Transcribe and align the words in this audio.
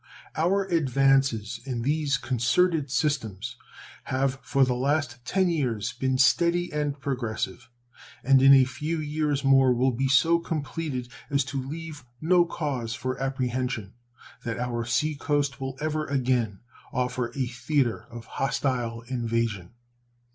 Our 0.35 0.63
advances 0.65 1.59
in 1.63 1.83
these 1.83 2.17
concerted 2.17 2.89
systems 2.89 3.55
have 4.05 4.39
for 4.41 4.65
the 4.65 4.73
last 4.73 5.23
ten 5.25 5.47
years 5.47 5.93
been 5.93 6.17
steady 6.17 6.73
and 6.73 6.99
progressive, 6.99 7.69
and 8.23 8.41
in 8.41 8.51
a 8.51 8.65
few 8.65 8.97
years 8.99 9.43
more 9.43 9.71
will 9.71 9.91
be 9.91 10.07
so 10.07 10.39
completed 10.39 11.07
as 11.29 11.43
to 11.43 11.61
leave 11.61 12.03
no 12.19 12.45
cause 12.45 12.95
for 12.95 13.21
apprehension 13.21 13.93
that 14.43 14.57
our 14.57 14.85
sea 14.85 15.13
coast 15.13 15.61
will 15.61 15.77
ever 15.79 16.07
again 16.07 16.61
offer 16.91 17.31
a 17.35 17.45
theater 17.45 18.07
of 18.09 18.25
hostile 18.25 19.01
invasion. 19.01 19.69